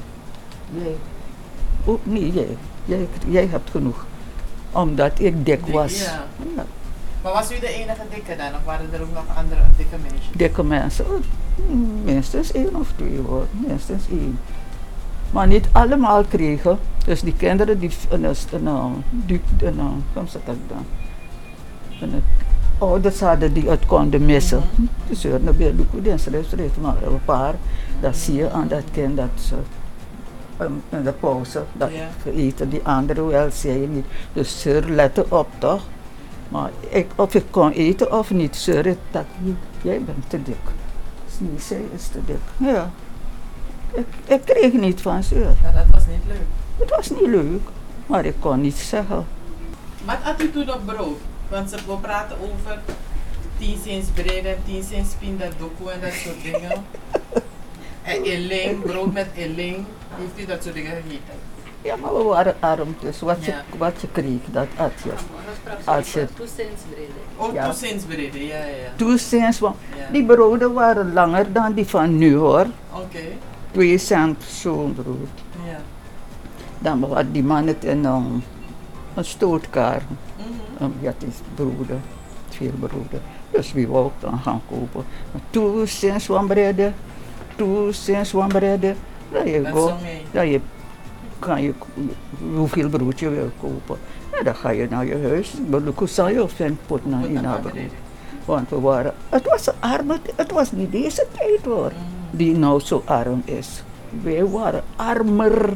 [0.84, 0.96] Jij,
[1.86, 2.58] ook niet jij.
[2.86, 3.08] jij.
[3.28, 4.06] Jij hebt genoeg.
[4.72, 6.04] Omdat ik dik Dik, was.
[6.04, 6.26] ja.
[6.56, 6.66] Ja,
[7.24, 8.48] Maar was u de enige dikke dan?
[8.48, 10.36] Of waren er ook nog andere dikke meisjes?
[10.36, 11.06] dikke mensen.
[12.04, 13.46] Minstens één of twee hoor.
[13.52, 14.40] Minstens één.
[15.32, 16.80] Maar niet allemaal kregen.
[17.06, 18.30] Dus die kinderen die, uh,
[19.10, 20.86] die, ik dan?
[22.02, 22.16] En, uh,
[22.84, 24.62] ouders hadden die het konden missen.
[25.08, 27.56] Dus er naar de die schreef, schreef maar een paar.
[28.00, 29.56] Dat zie je aan dat kind dat ze
[30.60, 31.90] um, in de pauze dat
[32.36, 34.06] eten, die anderen wel zei je niet.
[34.34, 35.82] Dus sir, let op toch?
[36.50, 39.26] Maar ik, of ik kon eten of niet, sir, dat.
[39.82, 40.56] Jij bent te dik.
[41.28, 42.36] Is niet, zij is te dik.
[42.58, 42.92] Ja.
[43.92, 45.56] Ik, ik kreeg niet van sir.
[45.64, 46.48] Ja, dat was niet leuk.
[46.78, 47.62] Het was niet leuk,
[48.06, 49.26] maar ik kon niet zeggen.
[50.06, 51.18] Wat had u toen op brood?
[51.54, 52.80] Want ze praten over
[53.58, 56.72] 10 cents bread en 10 cents pindadoku en dat soort dingen.
[58.04, 59.86] En eling, brood met eling.
[60.10, 61.34] Heeft u dat soort dingen gegeten?
[61.82, 63.64] Ja, maar we waren arm, dus wat je, Ja.
[63.78, 65.12] wat je kreeg, dat at je.
[65.84, 66.28] Als je-.
[67.36, 67.72] Oh, Ja.
[67.72, 68.58] 2 cents bread, ja,
[68.98, 70.12] ja, sinds, want Ja.
[70.12, 72.66] die broden waren langer dan die van nu hoor.
[72.94, 73.24] Oké,
[73.72, 75.30] Twee cent zo'n brood.
[75.66, 75.80] ja.
[76.80, 78.44] Dan had die man het in um,
[79.14, 80.02] een stootkar.
[81.56, 82.02] Broeden,
[82.50, 83.22] veel broeden.
[83.50, 85.04] Dus wie wou dan gaan kopen.
[85.32, 86.92] Maar Two cents one bread,
[87.56, 88.82] two cents one bread.
[89.46, 89.88] Je Dat go.
[89.88, 90.22] zo mee.
[90.32, 90.60] Dan je,
[91.40, 91.74] kan je
[92.56, 93.98] hoeveel brood je wil kopen.
[94.30, 95.54] En dan ga je naar je huis.
[95.70, 97.74] Maar zou je vindt pot naar in dat haar brood.
[98.46, 102.38] Want we waren, het was arme, het was niet deze tijd hoor, Mhm.
[102.38, 103.84] die nou zo arm is.
[104.24, 105.70] Wij waren armer.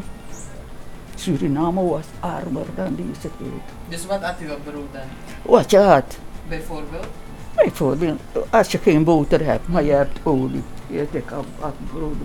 [1.17, 3.62] Suriname was armer dan deze tijd.
[3.89, 5.01] Dus wat had u op brood dan?
[5.41, 7.06] Wat je had, Bijvoorbeeld?
[7.56, 10.63] bijvoorbeeld, als je geen boter hebt, maar je hebt olie.
[10.88, 12.15] Je had had brood.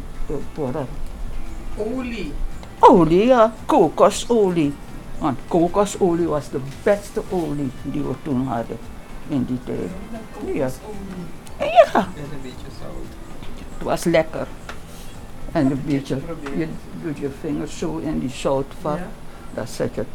[1.76, 2.33] Olie.
[2.78, 4.74] Olie, ja, kokosolie.
[5.18, 8.78] Want kokosolie was de beste olie die we toen hadden
[9.28, 9.90] in die tijd.
[10.55, 10.68] Ja.
[11.59, 13.12] Ja, En een beetje zout.
[13.76, 14.46] Het was lekker.
[15.53, 16.19] En een beetje,
[16.57, 16.67] je
[17.05, 19.07] doet je vingers zo in die zoutvat, Ja.
[19.55, 20.09] dan zet je het,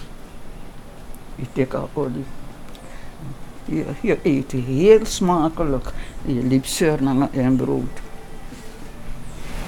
[1.35, 2.23] die dikke olie.
[3.65, 5.91] Je, je eet heel smakelijk.
[6.25, 7.83] Je liep surnamen en brood.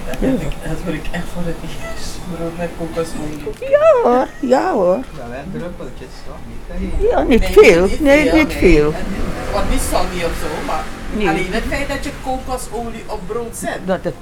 [0.05, 2.17] Dat, heb ik, dat wil ik echt voor het eerst.
[2.35, 3.69] Brood met kokosolie.
[3.69, 4.95] Ja hoor, ja hoor.
[5.17, 6.79] Ja, wij druppeltjes toch?
[6.79, 7.87] Niet Ja, niet veel.
[7.99, 8.93] Nee, niet veel.
[8.93, 10.83] En Het wordt niet of zo, maar
[11.15, 11.27] Nee.
[11.29, 13.79] alleen het feit dat je kokosolie op brood zet.
[13.85, 14.15] Dat het,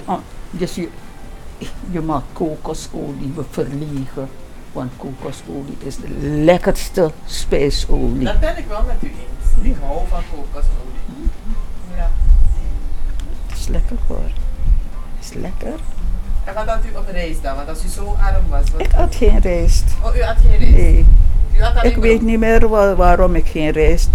[0.51, 0.87] dus je,
[1.91, 4.29] je mag kokosolie verliegen.
[4.71, 8.23] Want kokosolie is de lekkerste spijsolie.
[8.25, 9.65] Dat ben ik wel met u eens.
[9.67, 11.29] Ik hou van kokosolie.
[11.95, 12.09] Ja.
[13.47, 14.17] Het is lekker hoor.
[15.17, 15.73] Het is lekker.
[16.43, 17.55] En wat had u op reis dan?
[17.55, 18.63] Want als u zo arm was.
[18.71, 18.81] Wat...
[18.81, 19.83] Ik had geen rijst.
[20.03, 20.71] Oh, u had geen reis?
[20.73, 21.05] Nee.
[21.57, 24.09] U had alleen Ik weet niet meer wa- waarom ik geen rijst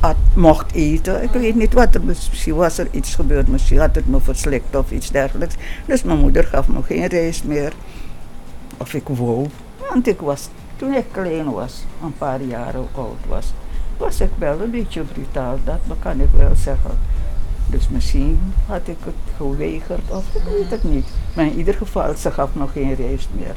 [0.00, 1.22] had, mocht eten.
[1.22, 2.04] Ik weet niet wat er.
[2.04, 3.48] Misschien was er iets gebeurd.
[3.48, 5.54] Misschien had het me verslikt of iets dergelijks.
[5.86, 7.72] Dus mijn moeder gaf me geen rijst meer.
[8.76, 9.46] Of ik wou.
[9.88, 13.52] Want ik was, toen ik klein was, een paar jaren oud was,
[13.96, 15.58] was ik wel een beetje brutaal.
[15.64, 16.98] Dat kan ik wel zeggen.
[17.66, 21.06] Dus misschien had ik het geweigerd of ik weet het niet.
[21.34, 23.54] Maar in ieder geval, ze gaf nog geen rijst meer.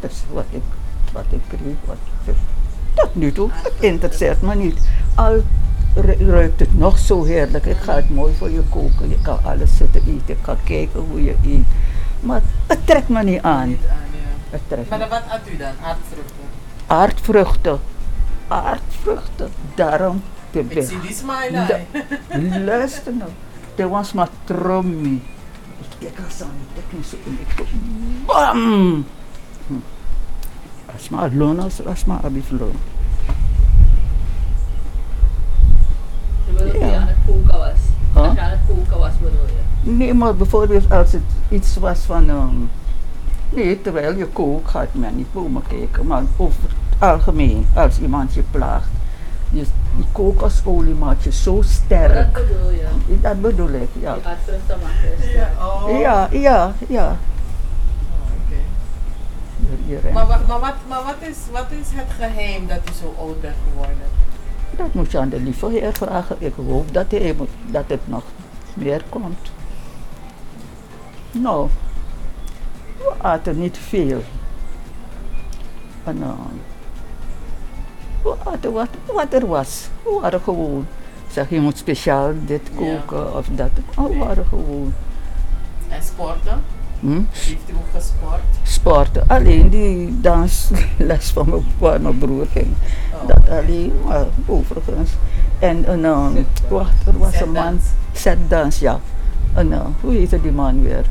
[0.00, 0.62] Dus wat ik,
[1.12, 2.36] wat ik kreeg, wat dus
[2.94, 4.78] tot nu toe, het interesseert me niet.
[5.14, 5.42] Al
[5.94, 9.38] ru- ruikt het nog zo heerlijk, ik ga het mooi voor je koken, je kan
[9.44, 11.64] alles zitten eten, ik ga kijken hoe je eet.
[12.20, 13.68] Maar het trekt me niet aan.
[13.68, 14.50] Niet aan, ja.
[14.50, 15.72] Het trekt Maar dan wat had u dan?
[15.82, 16.34] Aardvruchten?
[16.86, 17.80] Aardvruchten,
[18.48, 21.80] aardvruchten, daarom Ik zie die smile.
[22.64, 23.30] Luister nou,
[23.74, 25.20] dat was maar trommy.
[25.80, 27.64] Ik kijk als aan, zo in, ik zo,
[28.26, 29.04] bam!
[29.66, 29.74] Hm.
[30.92, 31.86] Als maar loon, als,
[36.80, 37.06] Ja.
[37.26, 37.70] koken was.
[38.14, 38.22] Huh?
[38.22, 39.46] Als je aan het koken was bedoel
[39.82, 39.90] je.
[39.90, 42.28] Nee, maar bijvoorbeeld als het iets was van...
[42.30, 42.54] ehm,
[43.48, 46.06] nee, terwijl je kookt gaat men niet bomen kijken.
[46.06, 48.88] Maar over het algemeen, als iemand je plaagt.
[49.50, 49.64] Je,
[49.96, 52.32] die kokosolie maakt je zo Maar dat sterk.
[52.32, 53.20] bedoel je.
[53.20, 54.14] Dat bedoel ik, ja.
[54.14, 55.30] Je gaat rustig maken.
[55.34, 56.00] Ja, oh.
[56.00, 57.16] Ja, ja, ja.
[60.12, 63.40] Maar, wa- maar, wat, maar wat, is, wat is het geheim dat u zo oud
[63.40, 64.08] bent geworden?
[64.76, 66.36] Dat moet je aan de lieve heer vragen.
[66.38, 68.22] Ik hoop dat, hij, dat het nog
[68.74, 69.50] meer komt.
[71.32, 71.68] Nou,
[72.96, 74.22] we aten niet veel.
[76.04, 76.28] En, eh,
[78.22, 79.88] we aten wat, wat er was.
[80.02, 80.86] We waren gewoon.
[81.30, 82.78] Zeg, je moet speciaal dit Ja.
[82.78, 83.70] koken of dat.
[83.96, 84.94] We waren gewoon.
[85.88, 86.62] En sporten?
[87.00, 87.20] Hm?
[87.30, 88.40] Heeft u ook gesport?
[88.62, 89.24] Sporten.
[89.28, 92.66] Alleen die dansles van mijn, waar mijn broer ging.
[93.12, 93.28] Oh.
[93.28, 95.10] Dat alleen, maar overigens.
[95.58, 96.26] En een, uh,
[96.68, 97.78] wacht, er was een man,
[98.12, 98.78] Setdans.
[98.78, 99.00] ja.
[99.54, 101.04] En, uh, hoe heette die man weer?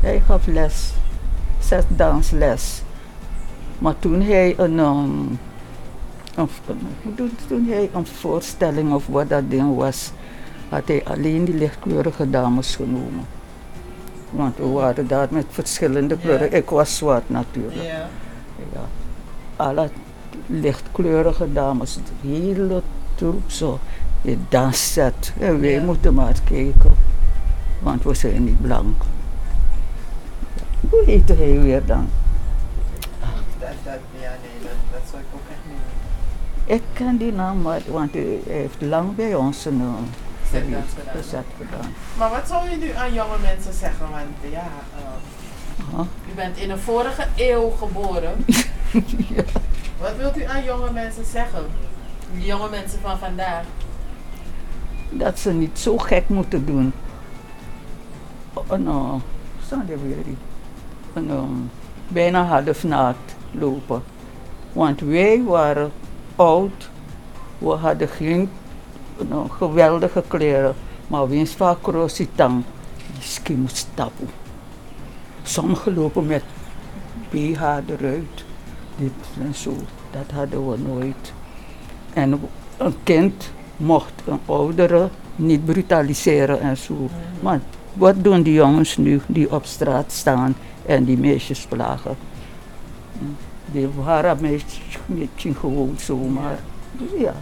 [0.00, 0.92] Hij gaf les,
[1.60, 2.82] setdansles.
[3.78, 5.38] Maar toen hij een, um,
[6.34, 6.48] een,
[7.04, 10.12] een- toen, toen hij een voorstelling of wat dat ding was,
[10.68, 13.24] had hij alleen die lichtkleurige dames genomen.
[14.34, 16.52] Want we waren daar met verschillende kleuren.
[16.52, 17.82] Ik was zwart natuurlijk.
[17.82, 18.08] Ja.
[18.72, 18.80] Ja.
[19.56, 19.88] Alle
[20.46, 22.82] lichtkleurige dames, de hele
[23.14, 23.78] troep zo.
[24.22, 25.32] Je danszet.
[25.38, 26.94] En wij moeten maar kijken,
[27.82, 29.02] want we zijn niet blank.
[30.90, 32.08] Hoe heette hij weer dan?
[33.58, 37.62] Dat, dat, ja, nee, dat, dat zou ik ook echt niet Ik ken die naam,
[37.90, 39.82] want hij heeft lang bij ons een
[40.54, 40.84] uh, gedaan.
[41.16, 41.94] gezet gedaan.
[42.18, 44.10] Maar wat zou je nu aan jonge mensen zeggen?
[44.10, 46.06] Want ja, eh, Aha.
[46.30, 48.44] u bent in de vorige eeuw geboren.
[49.34, 49.42] Ja.
[50.00, 51.66] Wat wilt u aan jonge mensen zeggen?
[52.32, 53.62] Die jonge mensen van vandaag.
[55.10, 56.92] Dat ze niet zo gek moeten doen.
[58.52, 59.20] Oh, nou,
[59.66, 60.36] staan er weer die.
[61.12, 61.70] En, um,
[62.08, 64.02] bijna half naakt lopen.
[64.72, 65.92] Want wij waren
[66.36, 66.90] oud,
[67.58, 68.50] we hadden geen
[69.28, 70.74] nou, geweldige kleren,
[71.06, 72.62] maar winst van krositang,
[73.12, 74.28] die ski moest stappen.
[75.42, 76.42] Sommigen lopen met
[77.30, 78.44] BH eruit,
[78.96, 79.76] dit en zo,
[80.10, 81.32] dat hadden we nooit.
[82.12, 82.40] En
[82.76, 87.08] een kind mocht een oudere niet brutaliseren en zo.
[87.40, 87.60] Maar
[87.92, 90.54] wat doen die jongens nu die op straat staan
[90.86, 92.16] en die meisjes plagen?
[93.72, 94.98] Die waren meisjes
[95.58, 96.58] gewoon zomaar.
[97.18, 97.34] Ja,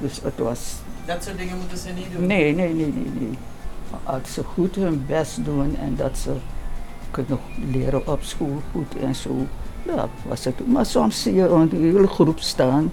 [0.00, 0.74] dus het was.
[1.08, 2.26] Dat soort dingen moeten ze niet doen.
[2.26, 3.38] Nee, nee, nee, nee, nee.
[4.02, 6.32] Als ze goed hun best doen en dat ze
[7.10, 7.38] kunnen
[7.72, 9.46] leren op school goed en zo,
[9.82, 10.66] ja, was het.
[10.66, 12.92] Maar soms zie je een hele groep staan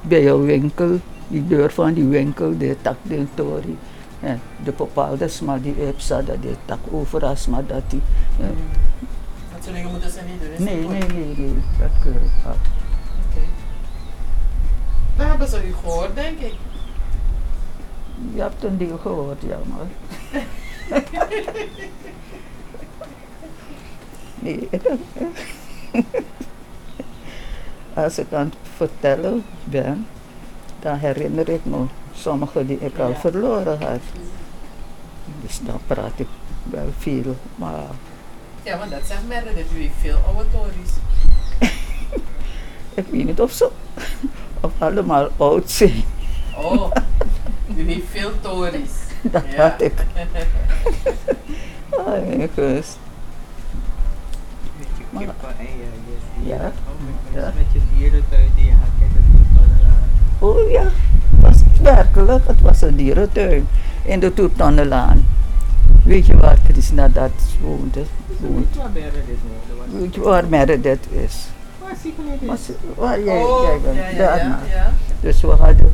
[0.00, 3.78] bij een winkel, die deur van die winkel, de tak de tori.
[4.20, 8.00] En de bepaalde maar die epsa, dat die tak overal, maar dat die.
[8.38, 8.44] ja.
[9.54, 10.64] Dat soort dingen moeten ze niet doen.
[10.64, 12.56] Nee, niet nee, nee, nee, dat keur ik af.
[13.28, 13.44] Oké.
[15.16, 16.54] Dat hebben ze u gehoord, denk ik.
[18.34, 19.86] Je hebt een deel gehoord, ja, maar.
[24.38, 24.68] nee,
[27.94, 30.06] Als ik aan het vertellen ben,
[30.80, 34.00] dan herinner ik me sommige die ik al verloren had.
[35.42, 36.26] Dus dan praat ik
[36.62, 37.84] wel veel, maar
[38.62, 39.72] Ja, want dat zegt Meredith.
[39.76, 40.90] U heeft veel oude tories.
[42.94, 43.70] ik weet niet of ze
[44.60, 46.04] of allemaal oud zijn.
[46.56, 46.90] Oh,
[47.76, 48.90] u heeft veel tories.
[49.32, 49.62] Dat Ja.
[49.70, 49.92] had ik.
[52.06, 52.98] Ah, ik wist.
[54.78, 55.86] Met je kippen en je,
[56.42, 56.72] je Ja.
[56.86, 57.52] Oh, Ja.
[57.56, 59.08] met je dierentuin die je gaat
[59.54, 60.08] Torrelaan.
[60.38, 60.90] Oh ja,
[61.40, 63.66] was werkelijk, het was een dierentuin
[64.02, 65.26] in de Toertonnenlaan.
[66.04, 68.02] Weet je waar Krishna dat woonde?
[68.40, 68.66] woont?
[68.66, 69.38] Weet je waar Meredith
[69.88, 69.98] woonde?
[70.04, 71.46] Weet je waar Meredith is?
[72.96, 74.60] Waar jij, oh, jij bent, ja.
[75.20, 75.93] Dus we hadden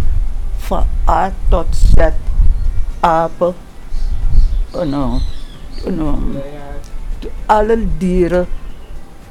[0.70, 1.94] van A tot Z
[3.00, 3.54] apen,
[4.70, 4.94] en,
[5.84, 6.44] en, um, Ja,
[7.20, 7.28] ja.
[7.46, 8.46] alle dieren.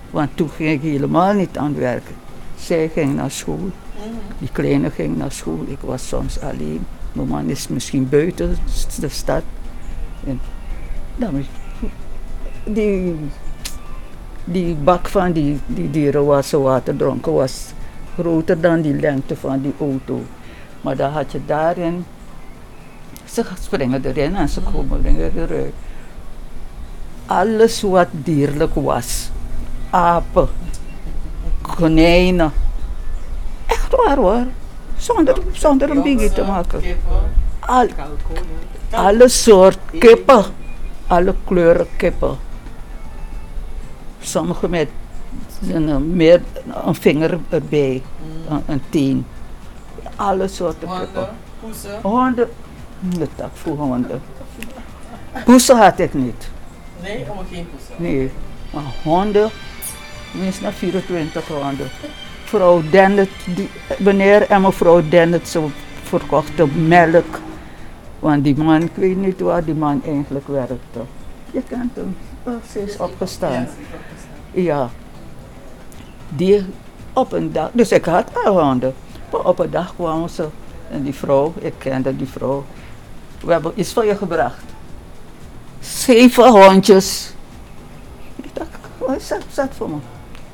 [0.10, 2.16] Want toen ging ik helemaal niet aan het werken.
[2.58, 3.70] Zij ging naar school.
[4.40, 6.86] Die kleine ging naar school, ik was soms alleen.
[7.12, 8.58] Mijn man is misschien buiten
[9.00, 9.44] de stad.
[10.26, 10.40] En
[11.16, 11.46] dan,
[12.64, 13.16] die,
[14.44, 17.74] die bak van die, die dieren waar ze water dronken was
[18.18, 20.22] groter dan die lengte van die auto.
[20.82, 22.06] Maar dan had je daarin,
[23.26, 25.74] ze springen erin en ze komen eruit.
[27.26, 29.30] Alles wat dierlijk was,
[29.90, 30.48] apen,
[31.62, 32.52] konijnen.
[33.66, 34.46] Echt waar hoor.
[34.98, 36.82] Zonder, zonder een biggie te maken.
[37.60, 38.08] Al, ja.
[38.98, 40.44] alle soort kippen.
[41.08, 42.38] Alle kleuren kippen.
[44.22, 44.90] Sommige met
[45.68, 46.42] een, meer,
[46.86, 48.02] een vinger erbij.
[48.50, 49.26] Een, een teen.
[50.16, 50.88] Alle soorten.
[50.88, 52.02] Honden, poesen.
[52.02, 52.50] Honden.
[53.36, 54.22] Dat voor honden.
[55.46, 56.50] Poesen had ik niet.
[57.02, 57.96] Nee, om geen poesen.
[57.98, 58.32] Nee.
[58.74, 59.50] Maar honden.
[60.32, 61.88] Minstens 24 honden.
[62.44, 65.66] Vrouw Dennet, die, meneer en mevrouw Dennet, ze
[66.04, 67.40] verkochten melk.
[68.20, 71.00] Want die man, ik weet niet waar die man eigenlijk werkte.
[71.52, 72.18] Je kent hem.
[72.44, 73.68] Oh, ze is opgestaan.
[74.52, 74.90] Ja.
[76.30, 76.66] Die
[77.14, 78.94] op een dag, dus ik had al honden.
[79.30, 80.48] Op een dag kwamen ze
[80.92, 82.64] en die vrouw, ik kende die vrouw.
[83.42, 84.64] We hebben iets voor je gebracht.
[85.80, 87.34] Zeven hondjes.
[88.36, 89.96] Ik dacht, wat is dat, dat voor me?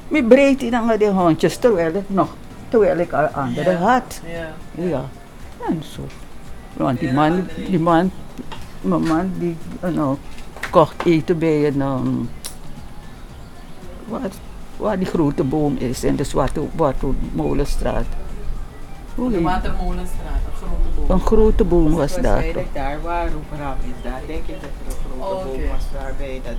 [0.07, 2.27] Me breed die dan met die hondjes terwijl ik nog,
[2.69, 3.77] terwijl ik al andere Ja.
[3.77, 4.21] had.
[4.25, 4.51] Ja.
[4.87, 5.05] Ja,
[5.67, 6.01] en zo.
[6.73, 8.11] Want die man, die man,
[8.81, 10.17] mijn man die eh, nou,
[10.69, 12.07] kocht eten bij een, ehm,
[14.07, 14.29] waar,
[14.77, 18.05] waar die grote boom is in de Zwarte, Zwarte Molenstraat.
[19.15, 21.09] Hoe De Watermolenstraat, een grote boom.
[21.09, 22.43] Een grote boom was daar.
[22.53, 22.63] toch?
[22.73, 26.41] Daar waar Roeperham is, daar denk ik dat er een grote Oh, boom was daarbij.
[26.43, 26.53] Dat,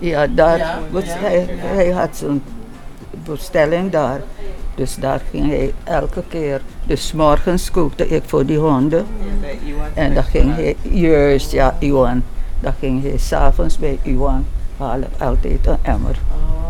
[0.00, 1.46] eh, Ja, daar, Ja, was ja, hij, ja.
[1.62, 2.42] hij had zo'n
[3.24, 4.20] bestelling daar.
[4.74, 6.60] Dus daar ging hij elke keer.
[6.86, 9.06] Dus morgens kookte ik voor die honden.
[9.94, 12.22] En dan ging hij, juist ja, Iwan.
[12.60, 16.18] Dan ging hij s'avonds bij Iwan halen altijd een emmer.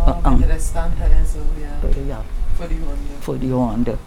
[0.06, 1.88] Oh, Ah, met de restanten en zo, ja.
[2.08, 2.20] Ja,
[2.56, 2.96] Voor die honden.
[3.18, 3.98] voor die honden.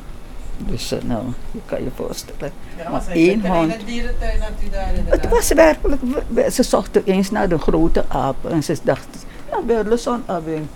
[0.57, 2.51] Dus eh, nou, je kan je voorstellen.
[2.77, 3.75] Ja, Maar één hond.
[3.85, 5.21] dierentuin had u daar inderdaad.
[5.21, 9.21] Het was werkelijk, we- we- ze zochten eens naar de grote aap en ze dachten,
[9.51, 10.67] ja, Burleson abing.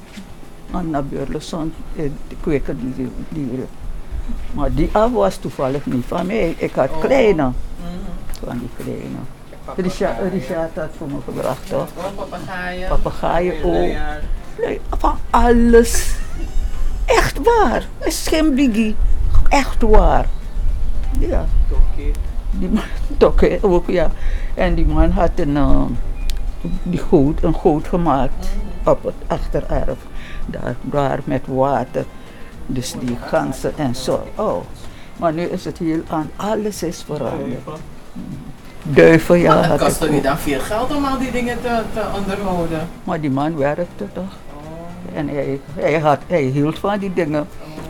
[0.74, 2.10] En naar Burleson eh,
[2.42, 3.68] kweken die die dieren.
[4.52, 6.56] Maar die aap was toevallig niet van mij.
[6.58, 7.00] Ik had Oh.
[7.00, 8.46] kleine, Mhm.
[8.46, 9.18] van die kleine.
[9.76, 11.88] Richard, Richard had voor me gebracht, toch?
[11.98, 12.88] Oh, papegaaien.
[12.90, 13.96] Papegaaien ook.
[15.00, 16.16] Van alles.
[17.06, 17.88] Echt waar.
[17.98, 18.96] Het is geen biggie.
[19.50, 20.26] Echt waar.
[21.20, 21.46] Ja.
[21.70, 22.12] Tokkie.
[22.52, 22.84] Die man,
[23.18, 24.12] toch hè, ook ja.
[24.54, 25.82] En die man had een, eh,
[26.84, 28.50] die goot, een goot gemaakt
[28.84, 29.98] op het achtererf.
[30.46, 32.06] Daar, daar met water.
[32.66, 34.24] Dus die ganzen en zo.
[34.36, 34.62] Oh.
[35.18, 36.30] Maar nu is het heel aan.
[36.36, 37.80] Alles is veranderd.
[38.84, 39.40] Duiven.
[39.40, 39.54] Ja.
[39.54, 40.24] Maar het had kostte ook.
[40.24, 42.88] dan veel geld om al die dingen te, te onderhouden.
[43.04, 44.38] Maar die man werkte toch.
[44.54, 45.18] Oh.
[45.18, 47.48] En hij, hij, had, hij hield van die dingen.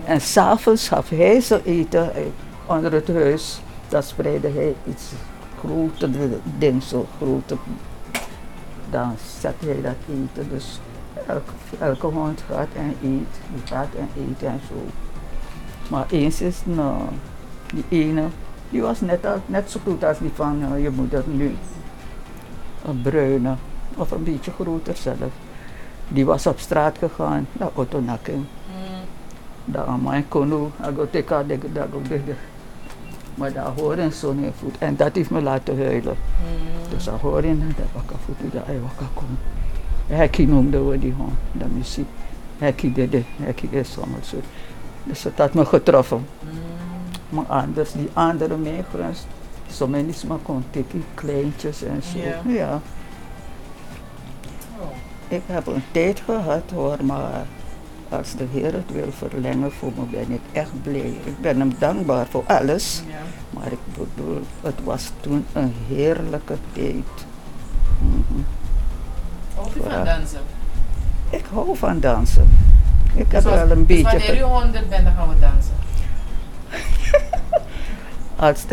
[0.09, 2.11] En s'avonds gaf hij ze eten
[2.65, 3.61] onder het huis.
[3.89, 5.11] Dan spreidde hij iets
[5.59, 6.09] groter
[6.57, 7.57] ding, zo groter.
[8.89, 10.49] Dan zette hij dat eten.
[10.49, 10.79] Dus
[11.79, 13.39] elke, hond gaat en eet.
[13.53, 14.85] Die gaat en eet en zo.
[15.87, 17.01] Maar eens is nou,
[17.73, 18.23] die ene,
[18.69, 21.55] die was net, net zo goed als die van eh, je moeder nu.
[22.85, 23.55] Een bruine,
[23.95, 25.31] of een beetje groter zelf.
[26.07, 28.37] Die was op straat gegaan, naar Otonaking.
[28.37, 28.58] Mm.
[29.71, 30.71] Daar aan mijn kono,
[31.73, 32.21] dag op de
[33.33, 34.77] Maar daar horen zo'n voet.
[34.77, 36.15] En dat heeft me laten huilen.
[36.15, 36.89] Mm.
[36.89, 39.37] Dus daar horen dat ik voet daar hij wakka kom.
[40.07, 42.07] Hekkie noemden we die hond, de muziek.
[42.57, 44.37] Hekkie de de, hekkie is allemaal zo.
[45.03, 46.25] Dus dat had me getroffen.
[46.39, 46.49] Mm.
[47.29, 49.25] Maar anders, die andere migrants,
[49.71, 52.17] zo mensen maar kon tikkie, kleintjes en zo.
[52.17, 52.41] Ja.
[52.47, 52.81] ja.
[54.79, 54.87] Oh.
[55.27, 57.45] Ik heb een tijd gehad hoor, maar
[58.09, 61.13] als de Heer het wil verlengen voor me ben ik echt blij.
[61.23, 63.13] Ik ben hem dankbaar voor alles, Ja.
[63.59, 67.05] maar ik bedoel, het was toen een heerlijke tijd.
[69.55, 70.39] Houdt u van dansen?
[71.29, 72.57] Ik hou van dansen.
[73.15, 74.03] Ik heb Dus wel een dus beetje.
[74.03, 75.73] wanneer u 100 bent, dan gaan we dansen.
[78.35, 78.63] Als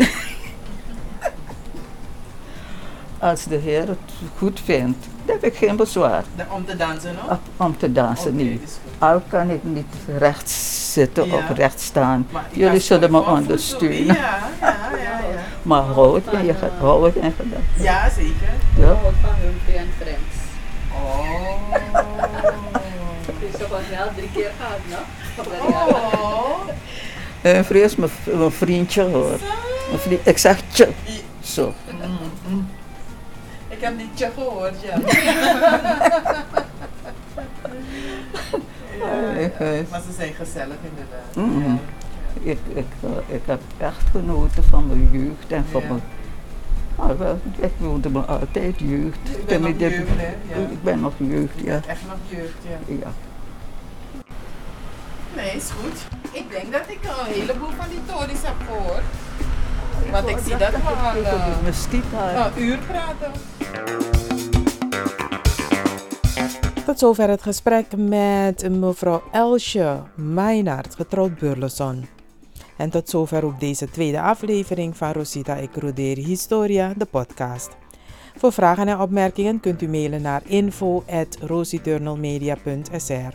[3.29, 3.97] als de Heer het
[4.37, 7.33] goed vindt, dan heb ik geen bezwaar om te dansen, no?
[7.33, 8.35] op- om te dansen.
[8.35, 8.61] Niet.
[8.63, 8.71] is.
[8.99, 9.85] Al kan ik niet
[10.17, 11.35] recht zitten Ja.
[11.35, 12.27] of recht staan.
[12.49, 14.05] Ik Jullie zullen me ondersteunen.
[14.05, 15.39] Ja, ja, ja, ja.
[15.61, 17.83] Maar hou het in je hou in je gedachten.
[17.83, 18.53] Ja, zeker.
[18.79, 18.95] Ja.
[19.21, 20.35] Van Humphrey en Friends.
[20.93, 21.73] Oh.
[23.51, 23.79] Is toch wel
[24.15, 25.67] drie keer gehad, no?
[25.67, 26.67] Oh.
[27.41, 29.37] En vrees mijn v- mijn vriendje hoor.
[29.87, 30.89] Mijn vriend, ik zeg tje.
[31.43, 31.73] Zo.
[32.47, 32.69] Mm.
[33.69, 34.95] Ik heb die tje gehoord, ja.
[39.37, 39.65] Ik, ja.
[39.65, 41.63] eh, Maar ze zijn gezellig inderdaad.
[41.67, 41.77] Ja.
[42.51, 45.87] Ik, ik, eh, ik heb echt genoten van mijn jeugd en van Ja.
[45.87, 46.01] mijn.
[46.97, 49.17] Nou, wel, ik wilde me altijd jeugd.
[49.37, 50.35] Ik ben nog jeugd, hè?
[50.61, 50.67] Ja.
[50.69, 51.79] Ik ben nog jeugd, ja.
[51.87, 52.95] Echt nog jeugd, ja.
[53.01, 53.11] ja.
[55.35, 55.99] Nee, is goed.
[56.31, 59.03] Ik denk dat ik een heleboel van die tories heb gehoord.
[60.11, 63.31] Want ik zie dat we al eh, een uur praten.
[66.85, 72.07] Tot zover het gesprek met mevrouw Elsje Meijnaert, getrouwd Burleson.
[72.77, 77.69] En tot zover ook deze tweede aflevering van Rosita Ik Rodeer Historia, de podcast.
[78.37, 83.33] Voor vragen en opmerkingen kunt u mailen naar info.rositurnalmedia.sr.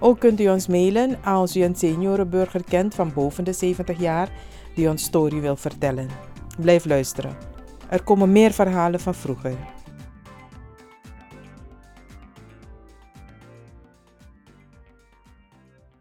[0.00, 4.28] Ook kunt u ons mailen als u een seniorenburger kent van boven de 70 jaar
[4.74, 6.08] die ons story wil vertellen.
[6.58, 7.57] Blijf luisteren.
[7.88, 9.52] Er komen meer verhalen van vroeger.